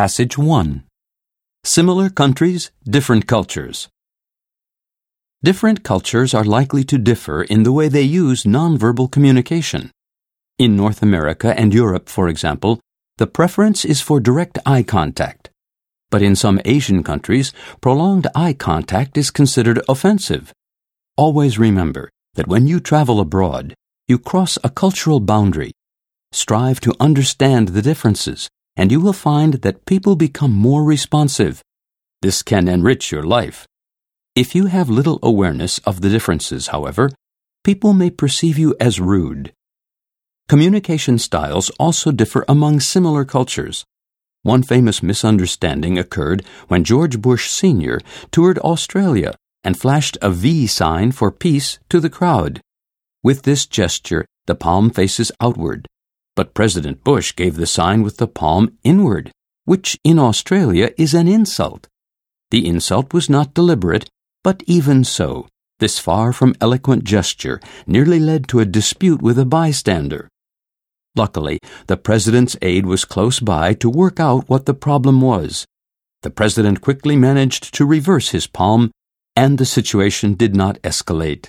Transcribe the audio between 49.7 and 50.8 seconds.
flashed a V